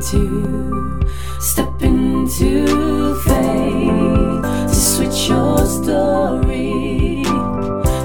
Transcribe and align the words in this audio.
into, 0.00 0.98
step 1.40 1.82
into 1.82 3.14
faith 3.14 4.42
to 4.68 4.74
switch 4.74 5.28
your 5.28 5.66
story, 5.66 7.22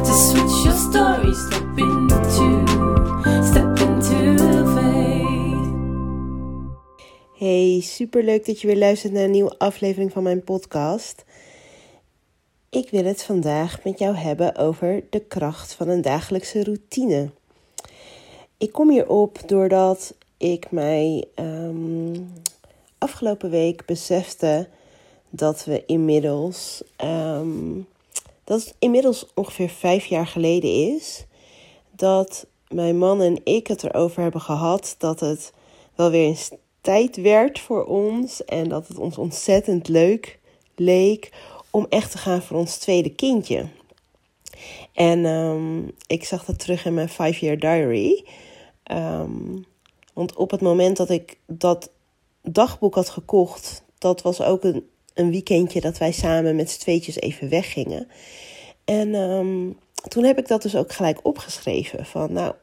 to 0.04 0.14
switch 0.14 0.66
your 0.66 0.76
story, 0.76 1.34
step 1.34 1.78
into, 1.78 2.66
step 3.44 3.80
into. 3.80 4.36
Hey, 7.38 7.80
superleuk 7.82 8.46
dat 8.46 8.62
je 8.62 8.68
weer 8.68 8.78
luistert 8.78 9.14
naar 9.14 9.24
een 9.24 9.32
nieuwe 9.32 9.58
aflevering 9.58 10.12
van 10.12 10.24
mijn 10.24 10.44
podcast. 10.44 11.24
Ik 12.70 12.90
wil 12.90 13.04
het 13.04 13.24
vandaag 13.24 13.84
met 13.84 14.00
jou 14.00 14.16
hebben 14.16 14.56
over 14.56 15.04
de 15.10 15.20
kracht 15.20 15.74
van 15.74 15.88
een 15.90 16.02
dagelijkse 16.02 16.64
routine. 16.64 17.30
Ik 18.58 18.72
kom 18.72 18.90
hierop 18.90 19.40
doordat 19.46 20.14
ik 20.52 20.72
mij 20.72 21.26
ehm, 21.36 22.20
afgelopen 22.98 23.50
week 23.50 23.86
besefte 23.86 24.68
dat 25.30 25.66
we 25.66 25.84
inmiddels, 25.86 26.84
ehm, 26.96 27.82
dat 28.44 28.60
het 28.60 28.76
inmiddels 28.80 29.26
ongeveer 29.34 29.70
vijf 29.70 30.06
jaar 30.06 30.28
geleden 30.28 30.96
is, 30.96 31.26
dat 31.92 32.46
mijn 32.68 32.98
man 32.98 33.22
en 33.22 33.42
ik 33.44 33.68
het 33.68 33.84
erover 33.84 34.22
hebben 34.22 34.42
gehad 34.42 34.96
dat 34.98 35.20
het 35.20 35.54
wel 35.96 36.10
weer 36.10 36.26
eens 36.26 36.50
tijd 36.82 37.16
werd 37.16 37.60
voor 37.60 37.86
ons 37.86 38.46
en 38.46 38.70
dat 38.70 38.88
het 38.88 38.98
ons 38.98 39.18
ontzettend 39.18 39.88
leuk 39.88 40.40
leek 40.76 41.32
om 41.70 41.86
echt 41.90 42.12
te 42.12 42.18
gaan 42.18 42.42
voor 42.42 42.58
ons 42.58 42.78
tweede 42.78 43.10
kindje. 43.10 43.66
En 44.94 45.26
ehm, 45.26 45.88
ik 46.08 46.24
zag 46.24 46.46
dat 46.46 46.60
terug 46.60 46.86
in 46.86 46.94
mijn 46.94 47.10
five-year 47.10 47.60
diary. 47.60 48.26
Want 50.16 50.36
op 50.36 50.52
het 50.52 50.62
moment 50.62 50.98
dat 50.98 51.10
ik 51.10 51.38
dat 51.48 51.92
dagboek 52.42 52.96
had 52.96 53.10
gekocht, 53.10 53.84
dat 53.98 54.22
was 54.22 54.42
ook 54.42 54.64
een, 54.64 54.90
een 55.14 55.32
weekendje 55.32 55.82
dat 55.82 55.98
wij 55.98 56.12
samen 56.12 56.56
met 56.56 56.72
z'n 56.72 56.80
tweetjes 56.80 57.16
even 57.16 57.50
weggingen. 57.50 58.08
En 58.86 59.16
ehm, 59.16 59.70
toen 60.08 60.24
heb 60.24 60.38
ik 60.38 60.48
dat 60.48 60.62
dus 60.62 60.76
ook 60.76 60.92
gelijk 60.92 61.20
opgeschreven. 61.24 62.06
Van 62.06 62.34
nou, 62.34 62.54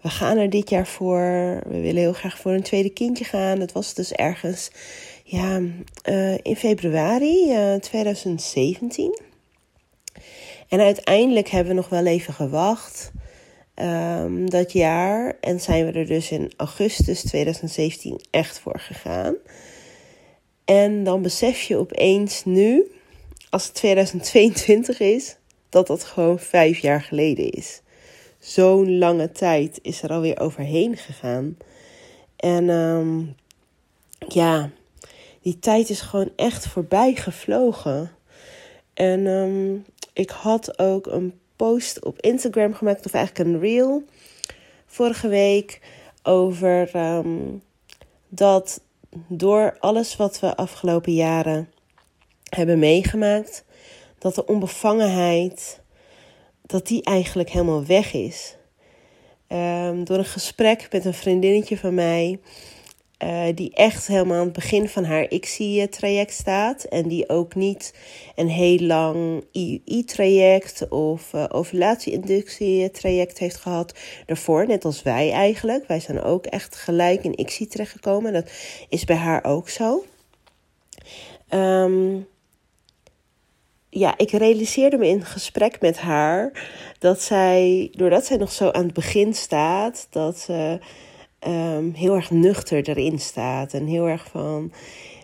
we 0.00 0.08
gaan 0.08 0.36
er 0.36 0.50
dit 0.50 0.70
jaar 0.70 0.86
voor. 0.86 1.20
We 1.66 1.80
willen 1.80 2.00
heel 2.00 2.12
graag 2.12 2.38
voor 2.38 2.52
een 2.52 2.62
tweede 2.62 2.90
kindje 2.90 3.24
gaan. 3.24 3.60
Het 3.60 3.72
was 3.72 3.94
dus 3.94 4.12
ergens 4.12 4.70
ja, 5.24 5.60
uh, 6.08 6.38
in 6.42 6.56
februari 6.56 7.50
uh, 7.50 7.74
eh, 7.74 7.80
2017. 7.80 9.20
En 10.68 10.80
uiteindelijk 10.80 11.48
hebben 11.48 11.68
we 11.74 11.80
nog 11.80 11.88
wel 11.88 12.06
even 12.06 12.34
gewacht 12.34 13.10
um, 13.80 14.50
dat 14.50 14.72
jaar. 14.72 15.36
En 15.40 15.60
zijn 15.60 15.86
we 15.86 15.92
er 15.92 16.06
dus 16.06 16.30
in 16.30 16.52
augustus 16.56 17.22
2017 17.22 18.20
echt 18.30 18.58
voor 18.58 18.78
gegaan. 18.78 19.34
En 20.64 21.04
dan 21.04 21.22
besef 21.22 21.62
je 21.62 21.76
opeens 21.76 22.44
nu, 22.44 22.90
als 23.50 23.64
het 23.64 23.74
2022 23.74 25.00
is, 25.00 25.36
dat 25.68 25.86
dat 25.86 26.04
gewoon 26.04 26.38
vijf 26.38 26.78
jaar 26.78 27.02
geleden 27.02 27.50
is. 27.50 27.80
Zo'n 28.38 28.98
lange 28.98 29.32
tijd 29.32 29.78
is 29.82 30.02
er 30.02 30.10
alweer 30.10 30.40
overheen 30.40 30.96
gegaan. 30.96 31.56
En 32.36 32.68
um, 32.68 33.34
ja, 34.28 34.70
die 35.42 35.58
tijd 35.58 35.90
is 35.90 36.00
gewoon 36.00 36.30
echt 36.36 36.66
voorbij 36.66 37.14
gevlogen. 37.14 38.10
En 38.94 39.26
um, 39.26 39.84
ik 40.12 40.30
had 40.30 40.78
ook 40.78 41.06
een 41.06 41.39
post 41.60 42.04
op 42.04 42.20
Instagram 42.20 42.74
gemaakt, 42.74 43.06
of 43.06 43.12
eigenlijk 43.12 43.48
een 43.48 43.60
reel, 43.60 44.04
vorige 44.86 45.28
week, 45.28 45.80
over 46.22 46.96
um, 46.96 47.62
dat 48.28 48.80
door 49.28 49.76
alles 49.80 50.16
wat 50.16 50.40
we 50.40 50.56
afgelopen 50.56 51.14
jaren 51.14 51.68
hebben 52.48 52.78
meegemaakt, 52.78 53.64
dat 54.18 54.34
de 54.34 54.46
onbevangenheid, 54.46 55.80
dat 56.62 56.86
die 56.86 57.02
eigenlijk 57.02 57.50
helemaal 57.50 57.84
weg 57.86 58.12
is. 58.12 58.56
Um, 59.48 60.04
door 60.04 60.18
een 60.18 60.24
gesprek 60.24 60.88
met 60.90 61.04
een 61.04 61.14
vriendinnetje 61.14 61.78
van 61.78 61.94
mij 61.94 62.38
uh, 63.24 63.44
die 63.54 63.74
echt 63.74 64.06
helemaal 64.06 64.38
aan 64.38 64.44
het 64.44 64.52
begin 64.52 64.88
van 64.88 65.04
haar 65.04 65.30
ICSI-traject 65.30 66.32
staat. 66.32 66.84
En 66.84 67.08
die 67.08 67.28
ook 67.28 67.54
niet 67.54 67.94
een 68.34 68.48
heel 68.48 68.78
lang 68.78 69.44
IUI-traject 69.52 70.88
of 70.88 71.32
uh, 71.32 71.44
ovulatie-inductie-traject 71.48 73.38
heeft 73.38 73.56
gehad 73.56 73.94
daarvoor. 74.26 74.66
Net 74.66 74.84
als 74.84 75.02
wij 75.02 75.32
eigenlijk. 75.32 75.86
Wij 75.86 76.00
zijn 76.00 76.22
ook 76.22 76.46
echt 76.46 76.76
gelijk 76.76 77.24
in 77.24 77.40
ICSI 77.40 77.66
terechtgekomen. 77.66 78.32
Dat 78.32 78.50
is 78.88 79.04
bij 79.04 79.16
haar 79.16 79.44
ook 79.44 79.68
zo. 79.68 80.04
Um, 81.54 82.28
ja, 83.90 84.14
ik 84.16 84.30
realiseerde 84.30 84.96
me 84.96 85.06
in 85.06 85.24
gesprek 85.24 85.80
met 85.80 85.98
haar 85.98 86.68
dat 86.98 87.22
zij, 87.22 87.88
doordat 87.92 88.26
zij 88.26 88.36
nog 88.36 88.52
zo 88.52 88.70
aan 88.70 88.84
het 88.84 88.94
begin 88.94 89.34
staat, 89.34 90.06
dat 90.10 90.38
ze 90.38 90.78
um, 91.46 91.92
heel 91.94 92.14
erg 92.14 92.30
nuchter 92.30 92.88
erin 92.88 93.18
staat. 93.18 93.72
En 93.72 93.86
heel 93.86 94.08
erg 94.08 94.26
van 94.30 94.72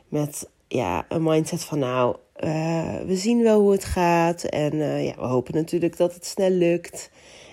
met 0.09 0.49
ja, 0.69 1.07
een 1.09 1.23
mindset 1.23 1.65
van 1.65 1.79
nou, 1.79 2.17
uh, 2.45 3.01
we 3.07 3.17
zien 3.17 3.43
wel 3.43 3.61
hoe 3.61 3.73
het 3.73 3.85
gaat. 3.85 4.45
En 4.45 4.75
uh, 4.75 5.07
ja, 5.07 5.15
we 5.15 5.27
hopen 5.27 5.55
natuurlijk 5.55 5.97
dat 5.97 6.15
het 6.15 6.27
snel 6.27 6.51
lukt. 6.51 7.11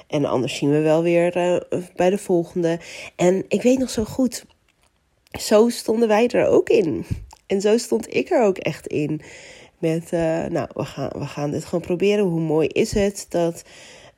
En 0.07 0.25
anders 0.25 0.55
zien 0.55 0.71
we 0.71 0.79
wel 0.79 1.03
weer 1.03 1.37
uh, 1.37 1.83
bij 1.95 2.09
de 2.09 2.17
volgende. 2.17 2.79
En 3.15 3.45
ik 3.47 3.61
weet 3.61 3.79
nog 3.79 3.89
zo 3.89 4.03
goed, 4.03 4.45
zo 5.39 5.69
stonden 5.69 6.07
wij 6.07 6.27
er 6.27 6.47
ook 6.47 6.69
in. 6.69 7.05
En 7.47 7.61
zo 7.61 7.77
stond 7.77 8.15
ik 8.15 8.29
er 8.29 8.43
ook 8.43 8.57
echt 8.57 8.87
in. 8.87 9.21
Met, 9.77 10.11
nou, 10.49 10.67
we 10.73 10.85
gaan, 10.85 11.09
we 11.09 11.25
gaan 11.25 11.51
dit 11.51 11.65
gewoon 11.65 11.85
proberen. 11.85 12.25
Hoe 12.25 12.39
mooi 12.39 12.67
is 12.67 12.93
het 12.93 13.25
dat 13.29 13.63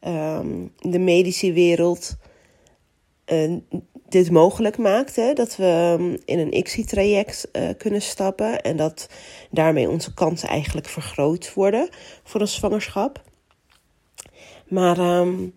um, 0.08 0.72
de 0.80 1.00
medische 1.00 1.54
wereld 1.54 2.16
dit 4.16 4.32
mogelijk 4.32 4.78
maakt. 4.78 5.16
Hè, 5.16 5.34
dat 5.34 5.56
we 5.56 5.96
um, 6.00 6.18
in 6.26 6.40
een 6.40 6.58
ICSI-traject 6.58 7.48
uh, 7.54 7.70
kunnen 7.78 8.02
stappen. 8.02 8.62
En 8.62 8.78
dat 8.78 9.10
daarmee 9.52 9.90
onze 9.90 10.14
kansen 10.14 10.50
eigenlijk 10.50 10.88
vergroot 10.88 11.54
worden 11.54 11.90
voor 12.24 12.42
een 12.42 12.48
zwangerschap. 12.48 13.22
Maar 14.68 15.20
um, 15.20 15.54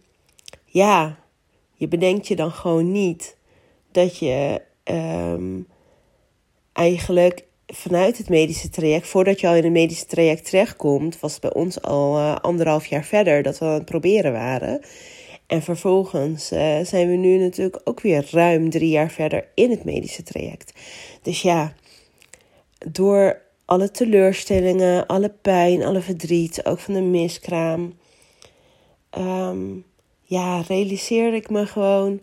ja, 0.64 1.18
je 1.72 1.88
bedenkt 1.88 2.28
je 2.28 2.36
dan 2.36 2.50
gewoon 2.50 2.92
niet 2.92 3.36
dat 3.92 4.18
je 4.18 4.62
um, 4.84 5.66
eigenlijk 6.72 7.44
vanuit 7.66 8.18
het 8.18 8.28
medische 8.28 8.68
traject, 8.68 9.06
voordat 9.06 9.40
je 9.40 9.48
al 9.48 9.54
in 9.54 9.64
het 9.64 9.72
medische 9.72 10.06
traject 10.06 10.44
terechtkomt, 10.44 11.20
was 11.20 11.32
het 11.32 11.40
bij 11.40 11.52
ons 11.52 11.82
al 11.82 12.18
uh, 12.18 12.36
anderhalf 12.36 12.86
jaar 12.86 13.04
verder 13.04 13.42
dat 13.42 13.58
we 13.58 13.64
aan 13.64 13.72
het 13.72 13.84
proberen 13.84 14.32
waren. 14.32 14.80
En 15.48 15.62
vervolgens 15.62 16.52
uh, 16.52 16.78
zijn 16.82 17.08
we 17.10 17.16
nu 17.16 17.38
natuurlijk 17.38 17.80
ook 17.84 18.00
weer 18.00 18.28
ruim 18.30 18.70
drie 18.70 18.90
jaar 18.90 19.10
verder 19.10 19.48
in 19.54 19.70
het 19.70 19.84
medische 19.84 20.22
traject. 20.22 20.72
Dus 21.22 21.42
ja, 21.42 21.74
door 22.90 23.40
alle 23.64 23.90
teleurstellingen, 23.90 25.06
alle 25.06 25.34
pijn, 25.42 25.84
alle 25.84 26.00
verdriet, 26.00 26.64
ook 26.64 26.78
van 26.78 26.94
de 26.94 27.00
miskraam. 27.00 27.92
Um, 29.18 29.84
ja, 30.22 30.60
realiseerde 30.60 31.36
ik 31.36 31.50
me 31.50 31.66
gewoon 31.66 32.20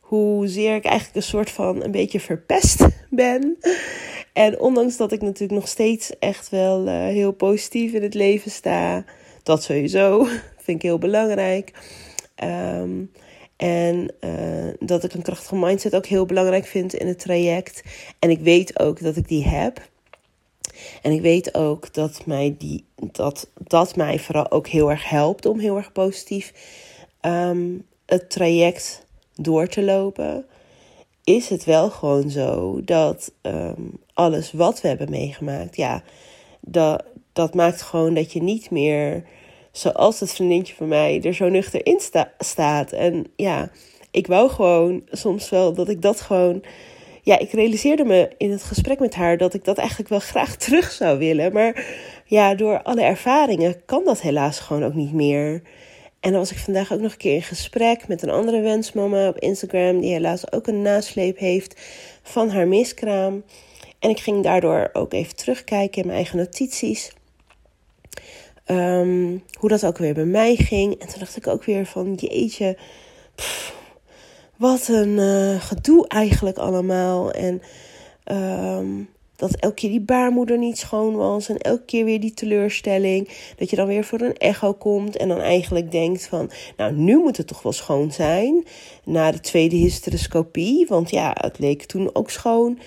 hoezeer 0.00 0.74
ik 0.74 0.84
eigenlijk 0.84 1.16
een 1.16 1.22
soort 1.22 1.50
van 1.50 1.82
een 1.82 1.90
beetje 1.90 2.20
verpest 2.20 2.86
ben. 3.10 3.58
En 4.32 4.60
ondanks 4.60 4.96
dat 4.96 5.12
ik 5.12 5.20
natuurlijk 5.20 5.60
nog 5.60 5.68
steeds 5.68 6.18
echt 6.18 6.48
wel 6.48 6.86
uh, 6.86 6.92
heel 6.92 7.32
positief 7.32 7.92
in 7.92 8.02
het 8.02 8.14
leven 8.14 8.50
sta, 8.50 9.04
dat 9.42 9.62
sowieso 9.62 10.24
vind 10.64 10.76
ik 10.76 10.82
heel 10.82 10.98
belangrijk. 10.98 11.72
Um, 12.42 13.10
en 13.56 14.10
uh, 14.20 14.74
dat 14.78 15.04
ik 15.04 15.12
een 15.12 15.22
krachtige 15.22 15.56
mindset 15.56 15.94
ook 15.94 16.06
heel 16.06 16.26
belangrijk 16.26 16.66
vind 16.66 16.94
in 16.94 17.06
het 17.06 17.18
traject. 17.18 17.82
En 18.18 18.30
ik 18.30 18.40
weet 18.40 18.78
ook 18.78 19.00
dat 19.00 19.16
ik 19.16 19.28
die 19.28 19.44
heb. 19.44 19.90
En 21.02 21.12
ik 21.12 21.20
weet 21.20 21.54
ook 21.54 21.94
dat 21.94 22.26
mij, 22.26 22.54
die, 22.58 22.84
dat, 23.12 23.48
dat 23.56 23.96
mij 23.96 24.18
vooral 24.18 24.50
ook 24.50 24.66
heel 24.66 24.90
erg 24.90 25.08
helpt 25.08 25.46
om 25.46 25.58
heel 25.58 25.76
erg 25.76 25.92
positief 25.92 26.52
um, 27.20 27.86
het 28.06 28.30
traject 28.30 29.06
door 29.34 29.66
te 29.66 29.82
lopen. 29.82 30.44
Is 31.24 31.48
het 31.48 31.64
wel 31.64 31.90
gewoon 31.90 32.30
zo 32.30 32.80
dat 32.84 33.32
um, 33.42 33.98
alles 34.14 34.52
wat 34.52 34.80
we 34.80 34.88
hebben 34.88 35.10
meegemaakt, 35.10 35.76
ja, 35.76 36.02
dat, 36.60 37.04
dat 37.32 37.54
maakt 37.54 37.82
gewoon 37.82 38.14
dat 38.14 38.32
je 38.32 38.42
niet 38.42 38.70
meer 38.70 39.24
zoals 39.72 40.20
het 40.20 40.32
vriendinnetje 40.32 40.74
van 40.74 40.88
mij 40.88 41.20
er 41.22 41.34
zo 41.34 41.48
nuchter 41.48 41.86
in 41.86 42.00
staat. 42.38 42.92
En 42.92 43.26
ja, 43.36 43.70
ik 44.10 44.26
wou 44.26 44.50
gewoon 44.50 45.02
soms 45.10 45.48
wel 45.48 45.72
dat 45.72 45.88
ik 45.88 46.02
dat 46.02 46.20
gewoon. 46.20 46.62
Ja, 47.24 47.38
ik 47.38 47.52
realiseerde 47.52 48.04
me 48.04 48.30
in 48.36 48.50
het 48.50 48.62
gesprek 48.62 48.98
met 48.98 49.14
haar 49.14 49.36
dat 49.36 49.54
ik 49.54 49.64
dat 49.64 49.78
eigenlijk 49.78 50.08
wel 50.08 50.18
graag 50.18 50.56
terug 50.66 50.90
zou 50.90 51.18
willen. 51.18 51.52
Maar 51.52 51.86
ja, 52.24 52.54
door 52.54 52.82
alle 52.82 53.02
ervaringen 53.02 53.84
kan 53.84 54.04
dat 54.04 54.20
helaas 54.20 54.58
gewoon 54.58 54.84
ook 54.84 54.94
niet 54.94 55.12
meer. 55.12 55.62
En 56.20 56.30
dan 56.30 56.40
was 56.40 56.50
ik 56.50 56.58
vandaag 56.58 56.92
ook 56.92 57.00
nog 57.00 57.12
een 57.12 57.18
keer 57.18 57.34
in 57.34 57.42
gesprek 57.42 58.08
met 58.08 58.22
een 58.22 58.30
andere 58.30 58.60
wensmama 58.60 59.28
op 59.28 59.38
Instagram, 59.38 60.00
die 60.00 60.12
helaas 60.12 60.52
ook 60.52 60.66
een 60.66 60.82
nasleep 60.82 61.38
heeft 61.38 61.80
van 62.22 62.50
haar 62.50 62.68
miskraam. 62.68 63.44
En 63.98 64.10
ik 64.10 64.20
ging 64.20 64.42
daardoor 64.42 64.90
ook 64.92 65.12
even 65.12 65.36
terugkijken 65.36 66.00
in 66.00 66.06
mijn 66.06 66.18
eigen 66.18 66.36
notities. 66.36 67.12
Ehm, 68.72 69.38
hoe 69.58 69.68
dat 69.68 69.86
ook 69.86 69.98
weer 69.98 70.14
bij 70.14 70.24
mij 70.24 70.56
ging. 70.56 70.92
En 70.92 71.08
toen 71.08 71.18
dacht 71.18 71.36
ik 71.36 71.46
ook 71.46 71.64
weer 71.64 71.86
van, 71.86 72.14
jeetje, 72.14 72.76
wat 74.56 74.88
een 74.88 75.08
uh, 75.18 75.60
gedoe 75.60 76.08
eigenlijk 76.08 76.58
allemaal. 76.58 77.30
En 77.30 77.62
um, 78.32 79.08
dat 79.36 79.56
elke 79.56 79.74
keer 79.74 79.90
die 79.90 80.00
baarmoeder 80.00 80.58
niet 80.58 80.78
schoon 80.78 81.16
was. 81.16 81.48
En 81.48 81.58
elke 81.58 81.84
keer 81.84 82.04
weer 82.04 82.20
die 82.20 82.34
teleurstelling. 82.34 83.28
Dat 83.56 83.70
je 83.70 83.76
dan 83.76 83.86
weer 83.86 84.04
voor 84.04 84.20
een 84.20 84.36
echo 84.36 84.72
komt. 84.72 85.16
En 85.16 85.28
dan 85.28 85.40
eigenlijk 85.40 85.90
denkt 85.90 86.26
van, 86.26 86.50
nou 86.76 86.92
nu 86.92 87.16
moet 87.16 87.36
het 87.36 87.46
toch 87.46 87.62
wel 87.62 87.72
schoon 87.72 88.12
zijn. 88.12 88.64
Na 89.04 89.30
de 89.30 89.40
tweede 89.40 89.76
hysteroscopie. 89.76 90.86
Want 90.86 91.10
ja, 91.10 91.36
het 91.40 91.58
leek 91.58 91.84
toen 91.84 92.10
ook 92.14 92.30
schoon 92.30 92.78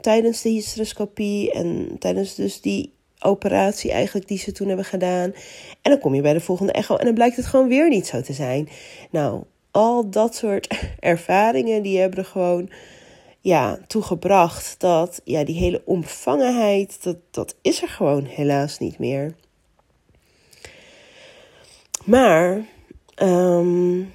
tijdens 0.00 0.42
de 0.42 0.48
hysteroscopie. 0.48 1.52
En 1.52 1.96
tijdens 1.98 2.34
dus 2.34 2.60
die 2.60 2.93
operatie 3.24 3.92
eigenlijk 3.92 4.28
die 4.28 4.38
ze 4.38 4.52
toen 4.52 4.66
hebben 4.66 4.84
gedaan. 4.84 5.34
En 5.82 5.90
dan 5.90 5.98
kom 5.98 6.14
je 6.14 6.22
bij 6.22 6.32
de 6.32 6.40
volgende 6.40 6.72
echo 6.72 6.96
en 6.96 7.04
dan 7.04 7.14
blijkt 7.14 7.36
het 7.36 7.46
gewoon 7.46 7.68
weer 7.68 7.88
niet 7.88 8.06
zo 8.06 8.20
te 8.20 8.32
zijn. 8.32 8.68
Nou, 9.10 9.42
al 9.70 10.10
dat 10.10 10.34
soort 10.34 10.78
ervaringen 10.98 11.82
die 11.82 11.98
hebben 11.98 12.18
er 12.18 12.24
gewoon 12.24 12.70
ja, 13.40 13.78
toegebracht 13.86 14.74
dat 14.78 15.20
ja, 15.24 15.44
die 15.44 15.58
hele 15.58 15.82
omvangenheid, 15.84 17.02
dat, 17.02 17.16
dat 17.30 17.56
is 17.62 17.82
er 17.82 17.88
gewoon 17.88 18.24
helaas 18.24 18.78
niet 18.78 18.98
meer. 18.98 19.34
Maar 22.04 22.64
um, 23.22 24.10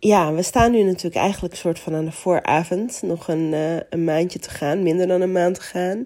ja, 0.00 0.32
we 0.32 0.42
staan 0.42 0.70
nu 0.70 0.82
natuurlijk 0.82 1.14
eigenlijk 1.14 1.54
soort 1.54 1.78
van 1.78 1.94
aan 1.94 2.04
de 2.04 2.12
vooravond. 2.12 3.02
Nog 3.02 3.28
een, 3.28 3.52
uh, 3.52 3.76
een 3.90 4.04
maandje 4.04 4.38
te 4.38 4.50
gaan, 4.50 4.82
minder 4.82 5.06
dan 5.06 5.20
een 5.20 5.32
maand 5.32 5.54
te 5.54 5.60
gaan. 5.60 6.04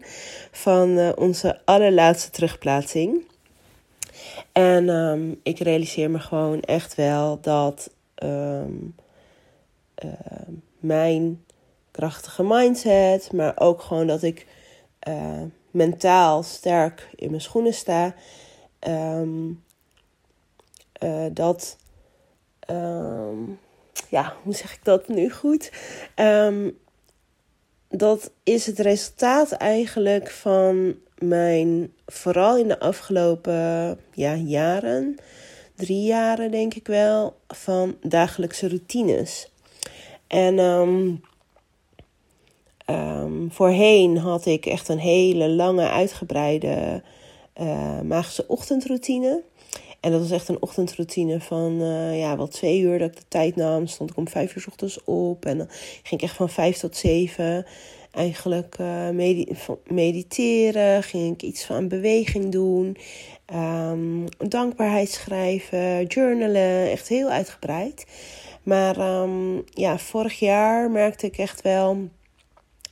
Van 0.50 0.88
uh, 0.88 1.12
onze 1.17 1.61
allerlaatste 1.64 2.31
terugplaatsing. 2.31 3.26
En 4.52 4.88
um, 4.88 5.41
ik 5.43 5.58
realiseer 5.58 6.11
me 6.11 6.19
gewoon 6.19 6.61
echt 6.61 6.94
wel 6.94 7.41
dat 7.41 7.91
um, 8.23 8.94
uh, 10.05 10.11
mijn 10.79 11.44
krachtige 11.91 12.43
mindset, 12.43 13.32
maar 13.32 13.61
ook 13.61 13.82
gewoon 13.82 14.06
dat 14.06 14.23
ik 14.23 14.46
mentaal 15.70 16.43
sterk 16.43 17.08
in 17.14 17.31
mijn 17.31 17.43
schoenen 17.43 17.75
sta. 17.75 18.14
Dat 21.32 21.76
ja, 24.11 24.37
hoe 24.43 24.55
zeg 24.55 24.73
ik 24.73 24.85
dat 24.85 25.09
nu 25.09 25.31
goed? 25.31 25.73
Um, 26.17 26.79
dat 27.89 28.31
is 28.43 28.67
het 28.67 28.79
resultaat 28.79 29.53
eigenlijk 29.53 30.31
van 30.31 30.95
mijn, 31.19 31.93
vooral 32.06 32.56
in 32.59 32.69
de 32.69 32.81
afgelopen 32.81 33.99
ja, 34.12 34.35
jaren, 34.35 35.17
drie 35.77 36.03
jaren 36.03 36.51
denk 36.51 36.75
ik 36.75 36.87
wel, 36.87 37.37
van 37.49 37.97
dagelijkse 38.01 38.69
routines. 38.69 39.53
En 40.27 40.59
um, 40.59 41.21
um, 42.91 43.49
voorheen 43.53 44.19
had 44.19 44.47
ik 44.47 44.67
echt 44.67 44.89
een 44.89 44.99
hele 44.99 45.49
lange, 45.49 45.89
uitgebreide 45.89 47.03
uh, 47.61 48.01
magische 48.01 48.45
ochtendroutine. 48.49 49.43
En 50.05 50.11
dat 50.11 50.21
was 50.21 50.31
echt 50.31 50.49
een 50.49 50.62
ochtendroutine 50.62 51.41
van 51.41 51.81
uh, 51.81 52.19
ja, 52.19 52.37
wel 52.37 52.49
twee 52.49 52.81
uur 52.81 52.99
dat 52.99 53.11
ik 53.11 53.17
de 53.17 53.29
tijd 53.29 53.56
nam. 53.56 53.87
Stond 53.87 54.11
ik 54.11 54.17
om 54.17 54.29
vijf 54.29 54.55
uur 54.55 54.62
s 54.62 54.67
ochtends 54.67 55.05
op. 55.05 55.45
En 55.45 55.59
dan 55.59 55.67
ging 56.03 56.21
ik 56.21 56.23
echt 56.23 56.37
van 56.37 56.49
vijf 56.49 56.79
tot 56.79 56.97
zeven 56.97 57.67
eigenlijk 58.11 58.79
uh, 58.81 59.09
mediteren. 59.87 61.03
Ging 61.03 61.35
ik 61.35 61.43
iets 61.43 61.65
van 61.65 61.89
beweging 61.89 62.53
doen. 62.53 62.97
Um, 63.55 64.25
dankbaarheid 64.39 65.11
schrijven, 65.11 66.06
journalen. 66.06 66.91
Echt 66.91 67.09
heel 67.09 67.29
uitgebreid. 67.29 68.06
Maar 68.62 69.21
um, 69.23 69.65
ja, 69.71 69.99
vorig 69.99 70.39
jaar 70.39 70.91
merkte 70.91 71.27
ik 71.27 71.39
echt 71.39 71.62
wel 71.62 72.09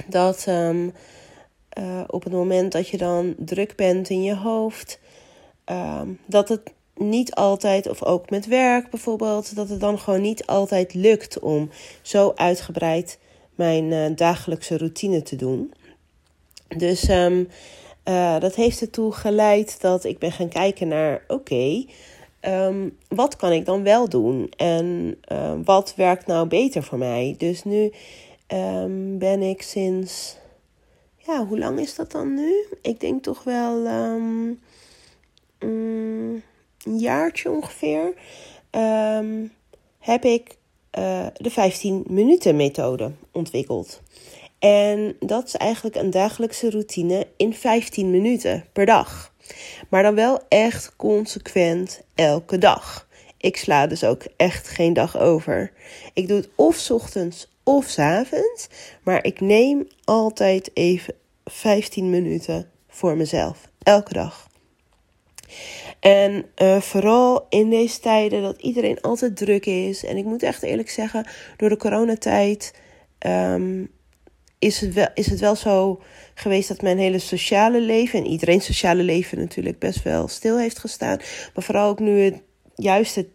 dat 0.06 0.47
um, 0.49 0.93
uh, 1.79 2.00
op 2.06 2.25
het 2.25 2.32
moment 2.32 2.73
dat 2.73 2.88
je 2.88 2.97
dan 2.97 3.35
druk 3.38 3.76
bent 3.76 4.09
in 4.09 4.23
je 4.23 4.37
hoofd, 4.37 5.00
dat 6.26 6.49
het 6.49 6.73
niet 7.08 7.34
altijd, 7.34 7.88
of 7.88 8.02
ook 8.02 8.31
met 8.31 8.46
werk 8.46 8.90
bijvoorbeeld, 8.90 9.54
dat 9.54 9.69
het 9.69 9.81
dan 9.81 9.99
gewoon 9.99 10.20
niet 10.20 10.46
altijd 10.46 10.94
lukt 10.94 11.38
om 11.38 11.70
zo 12.02 12.32
uitgebreid 12.34 13.19
mijn 13.54 13.84
uh, 13.90 14.16
dagelijkse 14.16 14.76
routine 14.76 15.22
te 15.22 15.37
doen. 15.37 15.72
Dus 16.76 17.08
um, 17.08 17.49
uh, 18.04 18.40
dat 18.40 18.54
heeft 18.54 18.81
ertoe 18.81 19.12
geleid 19.12 19.81
dat 19.81 20.04
ik 20.04 20.19
ben 20.19 20.32
gaan 20.32 20.49
kijken 20.49 20.88
naar: 20.88 21.25
oké, 21.28 21.84
um, 22.40 22.99
wat 23.08 23.37
kan 23.37 23.52
ik 23.52 23.64
dan 23.64 23.82
wel 23.82 24.08
doen? 24.08 24.52
En 24.56 25.19
uh, 25.32 25.52
wat 25.64 25.94
werkt 25.96 26.26
nou 26.26 26.49
beter 26.49 26.82
voor 26.82 26.99
mij? 26.99 27.34
Dus 27.38 27.64
nu 27.64 27.93
um, 28.49 29.19
ben 29.19 29.43
ik 29.43 29.62
sinds. 29.62 30.37
Ja, 31.16 31.46
hoe 31.46 31.58
lang 31.58 31.78
is 31.78 31.94
dat 31.94 32.12
dan 32.12 32.34
nu? 32.34 32.66
Ik 32.81 33.00
denk 33.00 33.22
toch 33.22 33.44
wel. 33.44 33.87
Um, 33.87 34.60
een 36.84 36.99
jaartje 36.99 37.50
ongeveer, 37.50 38.14
um, 38.70 39.52
heb 39.99 40.25
ik 40.25 40.56
uh, 40.99 41.26
de 41.37 41.50
15 41.50 42.05
minuten 42.06 42.56
methode 42.56 43.12
ontwikkeld. 43.32 44.02
En 44.58 45.17
dat 45.20 45.46
is 45.46 45.56
eigenlijk 45.56 45.96
een 45.96 46.11
dagelijkse 46.11 46.70
routine 46.70 47.26
in 47.37 47.55
15 47.55 48.11
minuten 48.11 48.64
per 48.73 48.87
dag. 48.87 49.34
Maar 49.88 50.02
dan 50.02 50.14
wel 50.14 50.40
echt 50.49 50.96
consequent 50.96 52.02
elke 52.14 52.58
dag. 52.58 53.08
Ik 53.37 53.56
sla 53.56 53.87
dus 53.87 54.05
ook 54.05 54.23
echt 54.37 54.69
geen 54.69 54.93
dag 54.93 55.19
over. 55.19 55.73
Ik 56.12 56.28
doe 56.28 56.37
het 56.37 56.49
of 56.55 56.90
ochtends 56.90 57.49
of 57.62 57.88
s 57.88 57.99
avonds. 57.99 58.69
Maar 59.02 59.25
ik 59.25 59.40
neem 59.40 59.88
altijd 60.05 60.70
even 60.75 61.14
15 61.44 62.11
minuten 62.11 62.70
voor 62.88 63.17
mezelf. 63.17 63.69
Elke 63.82 64.12
dag. 64.12 64.49
En 66.02 66.44
uh, 66.62 66.81
vooral 66.81 67.46
in 67.49 67.70
deze 67.70 68.00
tijden 68.00 68.43
dat 68.43 68.60
iedereen 68.60 69.00
altijd 69.00 69.37
druk 69.37 69.66
is. 69.66 70.04
En 70.04 70.16
ik 70.16 70.25
moet 70.25 70.43
echt 70.43 70.62
eerlijk 70.62 70.90
zeggen, 70.90 71.26
door 71.56 71.69
de 71.69 71.76
coronatijd 71.76 72.75
um, 73.26 73.90
is, 74.58 74.81
het 74.81 74.94
wel, 74.94 75.08
is 75.14 75.31
het 75.31 75.40
wel 75.40 75.56
zo 75.56 76.02
geweest 76.35 76.68
dat 76.68 76.82
mijn 76.82 76.99
hele 76.99 77.18
sociale 77.18 77.80
leven, 77.80 78.18
en 78.18 78.26
iedereen 78.26 78.61
sociale 78.61 79.02
leven 79.02 79.38
natuurlijk 79.38 79.78
best 79.78 80.02
wel 80.02 80.28
stil 80.28 80.59
heeft 80.59 80.78
gestaan. 80.78 81.21
Maar 81.54 81.64
vooral 81.64 81.88
ook 81.88 82.00
nu 82.00 82.21
het 82.21 82.42
juist 82.75 83.14
het 83.14 83.28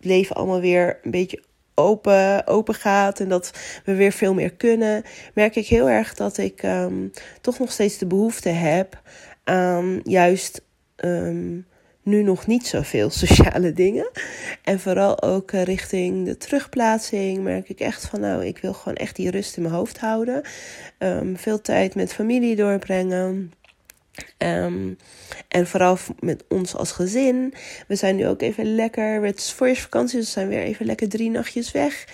leven 0.00 0.36
allemaal 0.36 0.60
weer 0.60 0.98
een 1.02 1.10
beetje 1.10 1.42
open, 1.74 2.46
open 2.46 2.74
gaat 2.74 3.20
en 3.20 3.28
dat 3.28 3.50
we 3.84 3.94
weer 3.94 4.12
veel 4.12 4.34
meer 4.34 4.52
kunnen, 4.52 5.02
merk 5.34 5.56
ik 5.56 5.66
heel 5.66 5.88
erg 5.88 6.14
dat 6.14 6.38
ik 6.38 6.62
um, 6.62 7.10
toch 7.40 7.58
nog 7.58 7.72
steeds 7.72 7.98
de 7.98 8.06
behoefte 8.06 8.48
heb 8.48 9.02
aan 9.44 10.00
juist. 10.04 10.64
Um, 10.96 11.66
nu 12.06 12.22
nog 12.22 12.46
niet 12.46 12.66
zoveel 12.66 13.10
sociale 13.24 13.72
dingen. 13.72 14.10
En 14.62 14.80
vooral 14.80 15.22
ook 15.22 15.52
eh, 15.52 15.62
richting 15.62 16.26
de 16.26 16.36
terugplaatsing 16.36 17.42
merk 17.42 17.68
ik 17.68 17.80
echt 17.80 18.06
van 18.06 18.20
nou, 18.20 18.44
ik 18.44 18.58
wil 18.58 18.72
gewoon 18.72 18.96
echt 18.96 19.16
die 19.16 19.30
rust 19.30 19.56
in 19.56 19.62
mijn 19.62 19.74
hoofd 19.74 19.98
houden. 19.98 20.42
Um, 20.98 21.36
veel 21.36 21.60
tijd 21.60 21.94
met 21.94 22.12
familie 22.12 22.56
doorbrengen. 22.56 23.52
Um, 24.38 24.96
en 25.48 25.66
vooral 25.66 25.98
met 26.20 26.44
ons 26.48 26.74
als 26.74 26.92
gezin. 26.92 27.54
We 27.88 27.94
zijn 27.94 28.16
nu 28.16 28.26
ook 28.26 28.42
even 28.42 28.74
lekker. 28.74 29.24
Het 29.24 29.38
is 29.38 29.52
voorjaarsvakantie, 29.52 30.18
dus 30.18 30.26
we 30.26 30.32
zijn 30.32 30.48
weer 30.48 30.62
even 30.62 30.86
lekker 30.86 31.08
drie 31.08 31.30
nachtjes 31.30 31.72
weg. 31.72 32.04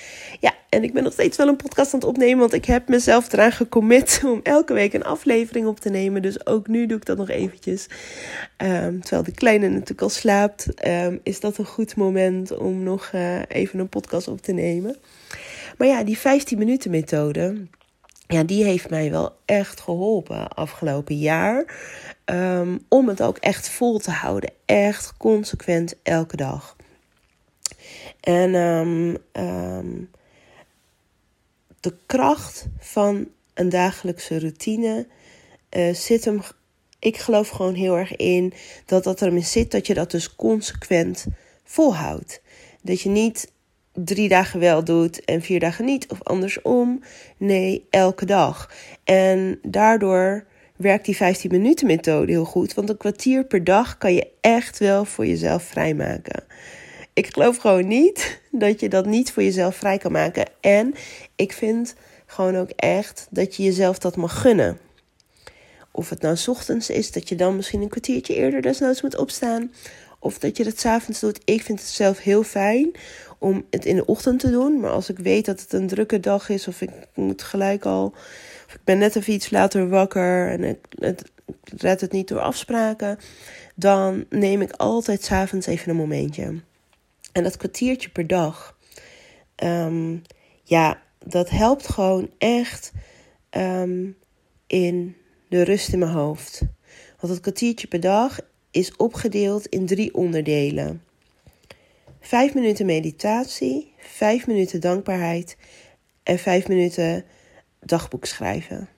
Ja, 0.40 0.54
en 0.68 0.82
ik 0.82 0.92
ben 0.92 1.02
nog 1.02 1.12
steeds 1.12 1.36
wel 1.36 1.48
een 1.48 1.56
podcast 1.56 1.94
aan 1.94 2.00
het 2.00 2.08
opnemen. 2.08 2.38
Want 2.38 2.52
ik 2.52 2.64
heb 2.64 2.88
mezelf 2.88 3.32
eraan 3.32 3.52
gecommit 3.52 4.20
om 4.32 4.40
elke 4.42 4.72
week 4.72 4.92
een 4.92 5.04
aflevering 5.04 5.66
op 5.66 5.80
te 5.80 5.90
nemen. 5.90 6.22
Dus 6.22 6.46
ook 6.46 6.66
nu 6.66 6.86
doe 6.86 6.96
ik 6.96 7.04
dat 7.04 7.16
nog 7.16 7.28
eventjes. 7.28 7.86
Um, 8.56 9.00
terwijl 9.00 9.22
de 9.22 9.34
kleine 9.34 9.68
natuurlijk 9.68 10.02
al 10.02 10.08
slaapt, 10.08 10.86
um, 10.88 11.20
is 11.22 11.40
dat 11.40 11.58
een 11.58 11.66
goed 11.66 11.96
moment 11.96 12.56
om 12.56 12.82
nog 12.82 13.10
uh, 13.14 13.38
even 13.48 13.78
een 13.78 13.88
podcast 13.88 14.28
op 14.28 14.40
te 14.40 14.52
nemen. 14.52 14.96
Maar 15.78 15.88
ja, 15.88 16.04
die 16.04 16.18
15 16.18 16.58
minuten 16.58 16.90
methode 16.90 17.66
ja, 18.32 18.42
die 18.44 18.64
heeft 18.64 18.90
mij 18.90 19.10
wel 19.10 19.36
echt 19.44 19.80
geholpen 19.80 20.48
afgelopen 20.48 21.18
jaar. 21.18 21.64
Um, 22.24 22.84
om 22.88 23.08
het 23.08 23.22
ook 23.22 23.38
echt 23.38 23.68
vol 23.68 23.98
te 23.98 24.10
houden. 24.10 24.52
Echt 24.64 25.16
consequent 25.16 25.94
elke 26.02 26.36
dag. 26.36 26.76
En 28.20 28.54
um, 28.54 29.16
um, 29.32 30.10
de 31.80 31.94
kracht 32.06 32.66
van 32.78 33.28
een 33.54 33.68
dagelijkse 33.68 34.38
routine 34.38 35.06
uh, 35.70 35.94
zit 35.94 36.24
hem. 36.24 36.40
Ik 36.98 37.16
geloof 37.16 37.48
gewoon 37.48 37.74
heel 37.74 37.96
erg 37.96 38.16
in 38.16 38.52
dat 38.86 39.04
dat 39.04 39.22
erin 39.22 39.44
zit 39.44 39.70
dat 39.70 39.86
je 39.86 39.94
dat 39.94 40.10
dus 40.10 40.36
consequent 40.36 41.26
volhoudt. 41.64 42.42
Dat 42.82 43.00
je 43.00 43.08
niet 43.08 43.52
drie 43.92 44.28
dagen 44.28 44.60
wel 44.60 44.84
doet 44.84 45.24
en 45.24 45.42
vier 45.42 45.60
dagen 45.60 45.84
niet, 45.84 46.06
of 46.08 46.22
andersom. 46.22 47.02
Nee, 47.36 47.86
elke 47.90 48.24
dag. 48.24 48.70
En 49.04 49.58
daardoor 49.62 50.44
werkt 50.76 51.04
die 51.04 51.16
15 51.16 51.50
minuten 51.50 51.86
methode 51.86 52.32
heel 52.32 52.44
goed. 52.44 52.74
Want 52.74 52.88
een 52.88 52.96
kwartier 52.96 53.44
per 53.44 53.64
dag 53.64 53.98
kan 53.98 54.14
je 54.14 54.30
echt 54.40 54.78
wel 54.78 55.04
voor 55.04 55.26
jezelf 55.26 55.62
vrijmaken. 55.62 56.44
Ik 57.12 57.32
geloof 57.32 57.56
gewoon 57.56 57.88
niet 57.88 58.40
dat 58.50 58.80
je 58.80 58.88
dat 58.88 59.06
niet 59.06 59.32
voor 59.32 59.42
jezelf 59.42 59.76
vrij 59.76 59.98
kan 59.98 60.12
maken. 60.12 60.46
En 60.60 60.94
ik 61.36 61.52
vind 61.52 61.94
gewoon 62.26 62.56
ook 62.56 62.70
echt 62.70 63.26
dat 63.30 63.56
je 63.56 63.62
jezelf 63.62 63.98
dat 63.98 64.16
mag 64.16 64.40
gunnen. 64.40 64.78
Of 65.90 66.10
het 66.10 66.20
nou 66.20 66.36
s 66.36 66.48
ochtends 66.48 66.90
is, 66.90 67.12
dat 67.12 67.28
je 67.28 67.34
dan 67.34 67.56
misschien 67.56 67.82
een 67.82 67.88
kwartiertje 67.88 68.34
eerder 68.34 68.62
desnoods 68.62 69.02
moet 69.02 69.16
opstaan. 69.16 69.72
Of 70.22 70.38
dat 70.38 70.56
je 70.56 70.64
het 70.64 70.80
s'avonds 70.80 71.20
doet. 71.20 71.40
Ik 71.44 71.62
vind 71.62 71.78
het 71.78 71.88
zelf 71.88 72.18
heel 72.18 72.42
fijn 72.42 72.90
om 73.38 73.66
het 73.70 73.84
in 73.84 73.96
de 73.96 74.04
ochtend 74.04 74.40
te 74.40 74.50
doen. 74.50 74.80
Maar 74.80 74.90
als 74.90 75.10
ik 75.10 75.18
weet 75.18 75.44
dat 75.44 75.60
het 75.60 75.72
een 75.72 75.86
drukke 75.86 76.20
dag 76.20 76.48
is, 76.48 76.68
of 76.68 76.80
ik 76.80 76.90
moet 77.14 77.42
gelijk 77.42 77.84
al. 77.84 78.04
Of 78.66 78.74
ik 78.74 78.84
ben 78.84 78.98
net 78.98 79.16
even 79.16 79.32
iets 79.32 79.50
later 79.50 79.88
wakker 79.88 80.50
en 80.50 80.64
ik, 80.64 80.78
het, 80.98 81.30
red 81.76 82.00
het 82.00 82.12
niet 82.12 82.28
door 82.28 82.40
afspraken. 82.40 83.18
Dan 83.74 84.24
neem 84.28 84.60
ik 84.60 84.72
altijd 84.72 85.24
s'avonds 85.24 85.66
even 85.66 85.90
een 85.90 85.96
momentje. 85.96 86.60
En 87.32 87.42
dat 87.42 87.56
kwartiertje 87.56 88.10
per 88.10 88.26
dag. 88.26 88.78
ehm, 89.54 90.16
ja, 90.62 91.02
dat 91.24 91.50
helpt 91.50 91.88
gewoon 91.88 92.30
echt 92.38 92.92
ehm, 93.50 94.10
in 94.66 95.16
de 95.48 95.62
rust 95.62 95.92
in 95.92 95.98
mijn 95.98 96.10
hoofd. 96.12 96.60
Want 97.20 97.32
dat 97.32 97.40
kwartiertje 97.40 97.86
per 97.86 98.00
dag 98.00 98.38
is 98.72 98.96
opgedeeld 98.96 99.66
in 99.66 99.86
drie 99.86 100.14
onderdelen. 100.14 101.02
Vijf 102.20 102.54
minuten 102.54 102.86
meditatie, 102.86 103.92
vijf 103.98 104.46
minuten 104.46 104.80
dankbaarheid 104.80 105.56
en 106.22 106.38
vijf 106.38 106.68
minuten 106.68 107.24
dagboek 107.80 108.24
schrijven. 108.24 108.88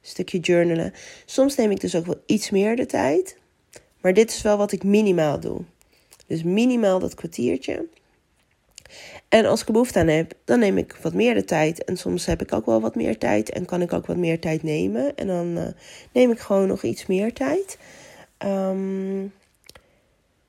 Stukje 0.00 0.38
journalen. 0.38 0.92
Soms 1.24 1.56
neem 1.56 1.70
ik 1.70 1.80
dus 1.80 1.94
ook 1.94 2.06
wel 2.06 2.22
iets 2.26 2.50
meer 2.50 2.76
de 2.76 2.86
tijd. 2.86 3.36
Maar 4.00 4.14
dit 4.14 4.30
is 4.30 4.42
wel 4.42 4.56
wat 4.56 4.72
ik 4.72 4.82
minimaal 4.82 5.40
doe. 5.40 5.60
Dus 6.26 6.42
minimaal 6.42 6.98
dat 6.98 7.14
kwartiertje. 7.14 7.86
En 9.28 9.46
als 9.46 9.60
ik 9.60 9.66
behoefte 9.66 9.98
aan 9.98 10.08
heb, 10.08 10.32
dan 10.44 10.58
neem 10.58 10.78
ik 10.78 10.98
wat 11.02 11.14
meer 11.14 11.34
de 11.34 11.44
tijd. 11.44 11.84
En 11.84 11.96
soms 11.96 12.26
heb 12.26 12.42
ik 12.42 12.52
ook 12.52 12.66
wel 12.66 12.80
wat 12.80 12.94
meer 12.94 13.18
tijd 13.18 13.50
en 13.50 13.64
kan 13.64 13.82
ik 13.82 13.92
ook 13.92 14.06
wat 14.06 14.16
meer 14.16 14.40
tijd 14.40 14.62
nemen. 14.62 15.16
En 15.16 15.26
dan 15.26 15.58
uh, 15.58 15.66
neem 16.12 16.30
ik 16.30 16.38
gewoon 16.38 16.66
nog 16.66 16.82
iets 16.82 17.06
meer 17.06 17.32
tijd. 17.32 17.78
Um, 18.44 19.32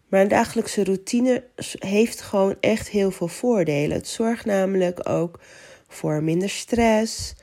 maar 0.07 0.21
een 0.21 0.27
dagelijkse 0.27 0.83
routine 0.83 1.43
heeft 1.79 2.21
gewoon 2.21 2.55
echt 2.59 2.89
heel 2.89 3.11
veel 3.11 3.27
voordelen. 3.27 3.97
Het 3.97 4.07
zorgt 4.07 4.45
namelijk 4.45 5.09
ook 5.09 5.39
voor 5.87 6.23
minder 6.23 6.49
stress, 6.49 7.33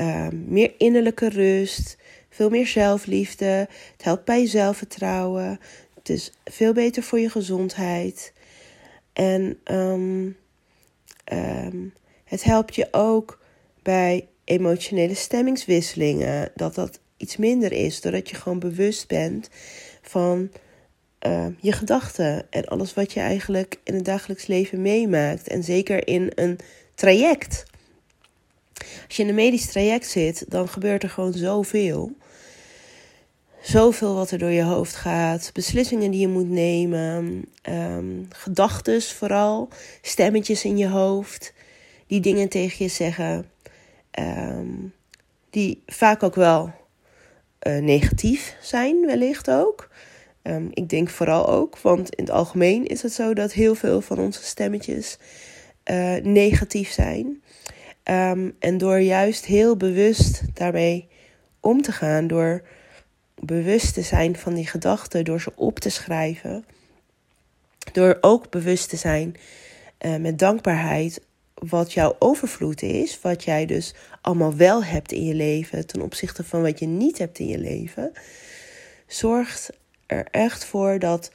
uh, 0.00 0.28
meer 0.28 0.72
innerlijke 0.78 1.28
rust, 1.28 1.96
veel 2.30 2.50
meer 2.50 2.66
zelfliefde. 2.66 3.44
Het 3.92 4.04
helpt 4.04 4.24
bij 4.24 4.40
je 4.40 4.46
zelfvertrouwen. 4.46 5.60
Het 5.94 6.08
is 6.08 6.32
veel 6.44 6.72
beter 6.72 7.02
voor 7.02 7.18
je 7.18 7.30
gezondheid. 7.30 8.32
En 9.12 9.58
um, 9.64 10.36
het 12.24 12.44
helpt 12.44 12.74
je 12.74 12.88
ook 12.90 13.40
bij 13.82 14.28
emotionele 14.44 15.14
stemmingswisselingen. 15.14 16.50
Dat 16.54 16.74
dat 16.74 17.00
iets 17.16 17.36
minder 17.36 17.72
is, 17.72 18.00
doordat 18.00 18.28
je 18.30 18.36
gewoon 18.36 18.58
bewust 18.58 19.08
bent 19.08 19.48
van 20.08 20.50
uh, 21.26 21.46
je 21.60 21.72
gedachten 21.72 22.46
en 22.50 22.64
alles 22.64 22.94
wat 22.94 23.12
je 23.12 23.20
eigenlijk 23.20 23.80
in 23.84 23.94
het 23.94 24.04
dagelijks 24.04 24.46
leven 24.46 24.82
meemaakt. 24.82 25.48
En 25.48 25.62
zeker 25.62 26.06
in 26.06 26.32
een 26.34 26.58
traject. 26.94 27.64
Als 29.06 29.16
je 29.16 29.22
in 29.22 29.28
een 29.28 29.34
medisch 29.34 29.66
traject 29.66 30.06
zit, 30.06 30.44
dan 30.48 30.68
gebeurt 30.68 31.02
er 31.02 31.10
gewoon 31.10 31.32
zoveel. 31.32 32.16
Zoveel 33.62 34.14
wat 34.14 34.30
er 34.30 34.38
door 34.38 34.50
je 34.50 34.62
hoofd 34.62 34.94
gaat, 34.94 35.50
beslissingen 35.52 36.10
die 36.10 36.20
je 36.20 36.28
moet 36.28 36.48
nemen, 36.48 37.44
um, 37.62 38.28
gedachten 38.28 39.02
vooral, 39.02 39.68
stemmetjes 40.02 40.64
in 40.64 40.76
je 40.76 40.88
hoofd 40.88 41.52
die 42.06 42.20
dingen 42.20 42.48
tegen 42.48 42.84
je 42.84 42.90
zeggen, 42.90 43.50
um, 44.18 44.92
die 45.50 45.82
vaak 45.86 46.22
ook 46.22 46.34
wel 46.34 46.72
uh, 47.66 47.78
negatief 47.78 48.56
zijn, 48.60 49.06
wellicht 49.06 49.50
ook. 49.50 49.88
Um, 50.42 50.68
ik 50.72 50.88
denk 50.88 51.10
vooral 51.10 51.48
ook, 51.48 51.78
want 51.78 52.14
in 52.14 52.24
het 52.24 52.32
algemeen 52.32 52.86
is 52.86 53.02
het 53.02 53.12
zo 53.12 53.34
dat 53.34 53.52
heel 53.52 53.74
veel 53.74 54.00
van 54.00 54.18
onze 54.18 54.42
stemmetjes 54.42 55.18
uh, 55.90 56.14
negatief 56.22 56.90
zijn. 56.90 57.42
Um, 58.04 58.56
en 58.58 58.78
door 58.78 58.98
juist 58.98 59.44
heel 59.44 59.76
bewust 59.76 60.42
daarmee 60.54 61.08
om 61.60 61.82
te 61.82 61.92
gaan, 61.92 62.26
door 62.26 62.62
bewust 63.34 63.94
te 63.94 64.02
zijn 64.02 64.36
van 64.36 64.54
die 64.54 64.66
gedachten, 64.66 65.24
door 65.24 65.40
ze 65.40 65.52
op 65.54 65.78
te 65.78 65.90
schrijven, 65.90 66.64
door 67.92 68.18
ook 68.20 68.50
bewust 68.50 68.88
te 68.88 68.96
zijn 68.96 69.36
uh, 70.00 70.16
met 70.16 70.38
dankbaarheid 70.38 71.20
wat 71.58 71.92
jouw 71.92 72.16
overvloed 72.18 72.82
is, 72.82 73.20
wat 73.20 73.44
jij 73.44 73.66
dus 73.66 73.94
allemaal 74.20 74.56
wel 74.56 74.84
hebt 74.84 75.12
in 75.12 75.24
je 75.24 75.34
leven 75.34 75.86
ten 75.86 76.00
opzichte 76.00 76.44
van 76.44 76.62
wat 76.62 76.78
je 76.78 76.86
niet 76.86 77.18
hebt 77.18 77.38
in 77.38 77.46
je 77.46 77.58
leven, 77.58 78.12
zorgt 79.06 79.70
er 80.06 80.26
echt 80.30 80.64
voor 80.64 80.98
dat 80.98 81.30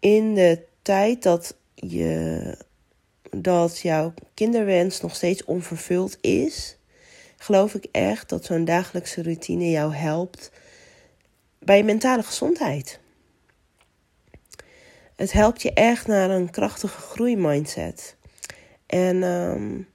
in 0.00 0.34
de 0.34 0.62
tijd 0.82 1.22
dat 1.22 1.56
je 1.74 2.56
dat 3.30 3.78
jouw 3.78 4.14
kinderwens 4.34 5.00
nog 5.00 5.14
steeds 5.14 5.44
onvervuld 5.44 6.18
is, 6.20 6.76
geloof 7.36 7.74
ik 7.74 7.86
echt 7.92 8.28
dat 8.28 8.44
zo'n 8.44 8.64
dagelijkse 8.64 9.22
routine 9.22 9.70
jou 9.70 9.94
helpt 9.94 10.50
bij 11.58 11.76
je 11.76 11.84
mentale 11.84 12.22
gezondheid. 12.22 13.00
Het 15.16 15.32
helpt 15.32 15.62
je 15.62 15.72
echt 15.72 16.06
naar 16.06 16.30
een 16.30 16.50
krachtige 16.50 17.00
groeimindset. 17.00 18.16
En 18.94 19.22
um, 19.22 19.88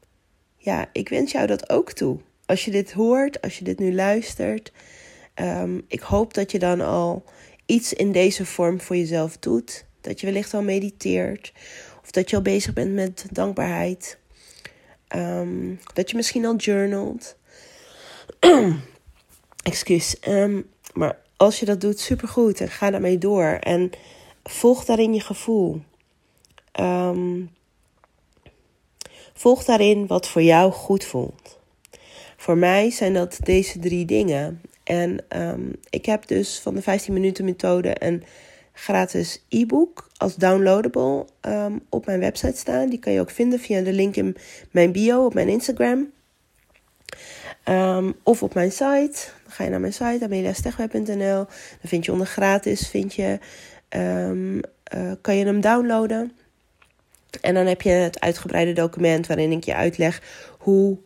ja, 0.57 0.89
ik 0.91 1.09
wens 1.09 1.31
jou 1.31 1.47
dat 1.47 1.69
ook 1.69 1.91
toe. 1.91 2.19
Als 2.45 2.65
je 2.65 2.71
dit 2.71 2.91
hoort, 2.91 3.41
als 3.41 3.57
je 3.57 3.63
dit 3.63 3.79
nu 3.79 3.93
luistert, 3.93 4.71
um, 5.35 5.85
ik 5.87 5.99
hoop 5.99 6.33
dat 6.33 6.51
je 6.51 6.59
dan 6.59 6.81
al 6.81 7.23
iets 7.65 7.93
in 7.93 8.11
deze 8.11 8.45
vorm 8.45 8.81
voor 8.81 8.95
jezelf 8.95 9.37
doet. 9.37 9.85
Dat 10.01 10.19
je 10.19 10.25
wellicht 10.25 10.53
al 10.53 10.61
mediteert. 10.61 11.53
Of 12.01 12.11
dat 12.11 12.29
je 12.29 12.35
al 12.35 12.41
bezig 12.41 12.73
bent 12.73 12.93
met 12.93 13.25
dankbaarheid. 13.31 14.17
Um, 15.15 15.79
dat 15.93 16.09
je 16.09 16.15
misschien 16.15 16.45
al 16.45 16.55
journalt. 16.55 17.35
Excuus. 19.63 20.15
Um, 20.27 20.69
maar 20.93 21.19
als 21.37 21.59
je 21.59 21.65
dat 21.65 21.81
doet, 21.81 21.99
supergoed. 21.99 22.61
En 22.61 22.69
ga 22.69 22.89
daarmee 22.89 23.17
door. 23.17 23.45
En 23.45 23.89
volg 24.43 24.85
daarin 24.85 25.13
je 25.13 25.21
gevoel. 25.21 25.81
Um, 26.79 27.49
volg 29.39 29.63
daarin 29.63 30.07
wat 30.07 30.27
voor 30.27 30.41
jou 30.41 30.71
goed 30.71 31.03
voelt. 31.03 31.59
Voor 32.37 32.57
mij 32.57 32.89
zijn 32.89 33.13
dat 33.13 33.39
deze 33.43 33.79
drie 33.79 34.05
dingen. 34.05 34.61
En 34.83 35.25
um, 35.37 35.75
ik 35.89 36.05
heb 36.05 36.27
dus 36.27 36.59
van 36.59 36.75
de 36.75 36.81
15 36.81 37.13
minuten 37.13 37.45
methode 37.45 37.95
een 38.03 38.23
gratis 38.73 39.45
e-book 39.49 40.09
als 40.17 40.35
downloadable 40.35 41.25
um, 41.41 41.85
op 41.89 42.05
mijn 42.05 42.19
website 42.19 42.57
staan. 42.57 42.89
Die 42.89 42.99
kan 42.99 43.13
je 43.13 43.19
ook 43.19 43.29
vinden 43.29 43.59
via 43.59 43.81
de 43.81 43.93
link 43.93 44.15
in 44.15 44.35
mijn 44.71 44.91
bio 44.91 45.25
op 45.25 45.33
mijn 45.33 45.47
Instagram. 45.47 46.11
Um, 47.65 48.15
of 48.23 48.43
op 48.43 48.53
mijn 48.53 48.71
site. 48.71 49.17
Dan 49.43 49.51
ga 49.51 49.63
je 49.63 49.69
naar 49.69 49.79
mijn 49.79 49.93
site, 49.93 50.19
ameliastegweb.nl. 50.23 51.45
Dan 51.45 51.47
vind 51.83 52.05
je 52.05 52.11
onder 52.11 52.27
gratis, 52.27 52.89
vind 52.89 53.13
je, 53.13 53.39
uh, 53.95 55.11
kan 55.21 55.35
je 55.35 55.45
hem 55.45 55.61
downloaden. 55.61 56.31
En 57.41 57.53
dan 57.53 57.65
heb 57.65 57.81
je 57.81 57.89
het 57.89 58.19
uitgebreide 58.19 58.73
document 58.73 59.27
waarin 59.27 59.51
ik 59.51 59.63
je 59.63 59.75
uitleg 59.75 60.21
hoe 60.57 60.97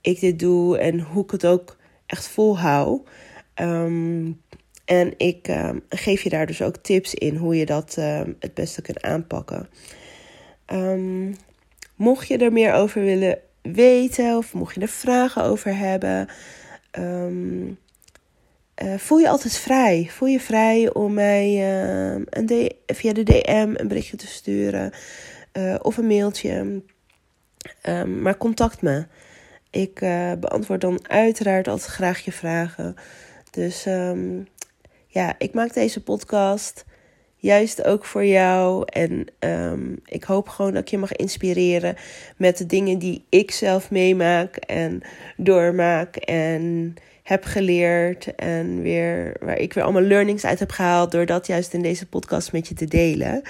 ik 0.00 0.20
dit 0.20 0.38
doe 0.38 0.78
en 0.78 1.00
hoe 1.00 1.24
ik 1.24 1.30
het 1.30 1.46
ook 1.46 1.76
echt 2.06 2.28
volhoud. 2.28 3.00
Um, 3.54 4.42
en 4.84 5.14
ik 5.16 5.48
um, 5.48 5.82
geef 5.88 6.22
je 6.22 6.28
daar 6.28 6.46
dus 6.46 6.62
ook 6.62 6.76
tips 6.76 7.14
in 7.14 7.36
hoe 7.36 7.56
je 7.56 7.66
dat 7.66 7.96
um, 7.98 8.36
het 8.40 8.54
beste 8.54 8.82
kunt 8.82 9.02
aanpakken. 9.02 9.68
Mocht 11.96 12.28
je 12.28 12.38
er 12.38 12.52
meer 12.52 12.72
over 12.72 13.02
willen 13.02 13.38
weten 13.62 14.36
of 14.36 14.52
mocht 14.54 14.74
je 14.74 14.80
er 14.80 14.88
vragen 14.88 15.42
over 15.42 15.76
hebben, 15.76 16.28
uh, 16.98 17.74
voel 18.96 19.18
je 19.18 19.28
altijd 19.28 19.56
vrij. 19.56 20.08
Voel 20.10 20.28
je 20.28 20.40
vrij 20.40 20.92
om 20.92 21.14
mij 21.14 21.72
een 22.30 22.72
via 22.86 23.12
de 23.12 23.22
DM 23.22 23.74
een 23.76 23.88
berichtje 23.88 24.16
te 24.16 24.26
sturen 24.26 24.92
uh, 25.58 25.74
of 25.82 25.96
een 25.96 26.06
mailtje. 26.06 26.82
maar 28.20 28.36
contact 28.36 28.82
me. 28.82 29.06
Ik 29.70 30.00
uh, 30.00 30.32
beantwoord 30.40 30.80
dan 30.80 31.08
uiteraard 31.08 31.68
altijd 31.68 31.90
graag 31.90 32.24
je 32.24 32.32
vragen. 32.32 32.94
Dus 33.50 33.86
um, 33.86 34.48
ja, 35.06 35.34
ik 35.38 35.54
maak 35.54 35.72
deze 35.72 36.02
podcast 36.02 36.84
juist 37.38 37.84
ook 37.84 38.04
voor 38.04 38.24
jou. 38.24 38.84
En 38.86 39.26
ehm, 39.38 39.92
ik 40.04 40.24
hoop 40.24 40.48
gewoon 40.48 40.72
dat 40.72 40.82
ik 40.82 40.88
je 40.88 40.98
mag 40.98 41.12
inspireren 41.12 41.96
met 42.36 42.58
de 42.58 42.66
dingen 42.66 42.98
die 42.98 43.24
ik 43.28 43.50
zelf 43.50 43.90
meemaak 43.90 44.56
en 44.56 45.02
doormaak 45.36 46.16
en 46.16 46.94
heb 47.22 47.44
geleerd. 47.44 48.34
En 48.34 48.82
weer, 48.82 49.36
waar 49.40 49.58
ik 49.58 49.72
weer 49.72 49.84
allemaal 49.84 50.02
learnings 50.02 50.44
uit 50.44 50.58
heb 50.58 50.70
gehaald 50.70 51.10
door 51.10 51.26
dat 51.26 51.46
juist 51.46 51.72
in 51.72 51.82
deze 51.82 52.06
podcast 52.06 52.52
met 52.52 52.68
je 52.68 52.74
te 52.74 52.84
delen. 52.84 53.42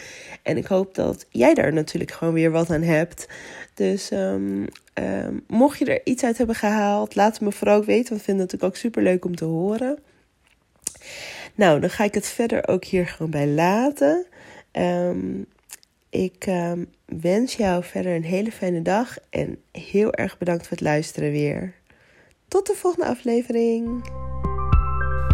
En 0.42 0.56
ik 0.56 0.66
hoop 0.66 0.94
dat 0.94 1.26
jij 1.30 1.54
daar 1.54 1.72
natuurlijk 1.72 2.12
gewoon 2.12 2.34
weer 2.34 2.50
wat 2.50 2.70
aan 2.70 2.82
hebt. 2.82 3.28
Dus 3.74 4.10
ehm, 4.10 4.64
ehm, 4.94 5.34
mocht 5.46 5.78
je 5.78 5.84
er 5.84 6.00
iets 6.04 6.24
uit 6.24 6.38
hebben 6.38 6.56
gehaald, 6.56 7.14
laat 7.14 7.32
het 7.32 7.40
me 7.40 7.52
vooral 7.52 7.76
ook 7.76 7.84
weten. 7.84 8.16
We 8.16 8.22
vinden 8.22 8.42
het 8.42 8.52
natuurlijk 8.52 8.74
ook 8.74 8.80
super 8.80 9.02
leuk 9.02 9.24
om 9.24 9.36
te 9.36 9.44
horen. 9.44 9.98
Nou, 11.58 11.80
dan 11.80 11.90
ga 11.90 12.04
ik 12.04 12.14
het 12.14 12.26
verder 12.26 12.68
ook 12.68 12.84
hier 12.84 13.06
gewoon 13.06 13.30
bij 13.30 13.46
laten. 13.48 14.26
Um, 14.72 15.46
ik 16.10 16.46
um, 16.48 16.86
wens 17.04 17.54
jou 17.54 17.84
verder 17.84 18.14
een 18.14 18.24
hele 18.24 18.52
fijne 18.52 18.82
dag 18.82 19.16
en 19.30 19.58
heel 19.72 20.12
erg 20.12 20.38
bedankt 20.38 20.62
voor 20.62 20.76
het 20.76 20.86
luisteren 20.86 21.30
weer. 21.30 21.74
Tot 22.48 22.66
de 22.66 22.74
volgende 22.74 23.06
aflevering. 23.06 24.10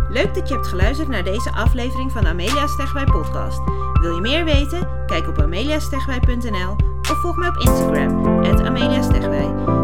Leuk 0.09 0.35
dat 0.35 0.49
je 0.49 0.54
hebt 0.54 0.66
geluisterd 0.66 1.09
naar 1.09 1.25
deze 1.25 1.50
aflevering 1.50 2.12
van 2.12 2.26
Amelia 2.26 2.66
Stegwij 2.66 3.04
podcast. 3.04 3.59
Wil 4.00 4.14
je 4.14 4.21
meer 4.21 4.45
weten? 4.45 5.07
Kijk 5.07 5.28
op 5.28 5.38
ameliastegwij.nl 5.38 6.76
of 7.00 7.21
volg 7.21 7.37
mij 7.37 7.49
op 7.49 7.57
Instagram, 7.57 8.26
Amelia. 8.66 9.84